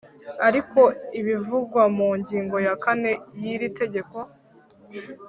[0.47, 0.81] Ariko
[1.19, 4.17] ibivugwa mu ngingo ya kane y iri tegeko